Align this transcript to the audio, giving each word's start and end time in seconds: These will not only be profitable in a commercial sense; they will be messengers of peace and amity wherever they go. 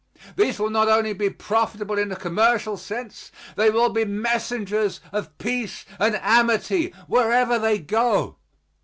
These 0.35 0.57
will 0.57 0.71
not 0.71 0.87
only 0.87 1.13
be 1.13 1.29
profitable 1.29 1.99
in 1.99 2.11
a 2.11 2.15
commercial 2.15 2.75
sense; 2.75 3.31
they 3.55 3.69
will 3.69 3.89
be 3.89 4.03
messengers 4.03 4.99
of 5.11 5.37
peace 5.37 5.85
and 5.99 6.15
amity 6.23 6.89
wherever 7.07 7.59
they 7.59 7.77
go. 7.77 8.37